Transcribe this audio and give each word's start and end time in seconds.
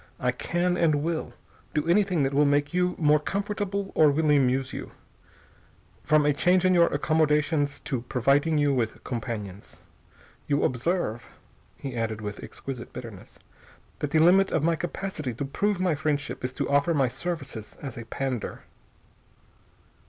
I 0.19 0.31
can, 0.31 0.77
and 0.77 1.03
will, 1.03 1.35
do 1.75 1.87
anything 1.87 2.23
that 2.23 2.33
will 2.33 2.43
make 2.43 2.73
you 2.73 2.95
more 2.97 3.19
comfortable 3.19 3.91
or 3.93 4.09
will 4.09 4.31
amuse 4.31 4.73
you, 4.73 4.93
from 6.03 6.25
a 6.25 6.33
change 6.33 6.65
in 6.65 6.73
your 6.73 6.87
accommodations 6.87 7.79
to 7.81 8.01
providing 8.01 8.57
you 8.57 8.73
with 8.73 9.03
companions. 9.03 9.77
You 10.47 10.63
observe," 10.63 11.27
he 11.77 11.95
added 11.95 12.19
with 12.19 12.41
exquisite 12.43 12.91
bitterness, 12.93 13.37
"that 13.99 14.09
the 14.09 14.17
limit 14.17 14.51
of 14.51 14.63
my 14.63 14.75
capacity 14.75 15.35
to 15.35 15.45
prove 15.45 15.79
my 15.79 15.93
friendship 15.93 16.43
is 16.43 16.51
to 16.53 16.67
offer 16.67 16.95
my 16.95 17.07
services 17.07 17.77
as 17.79 17.95
a 17.95 18.05
pander." 18.05 18.63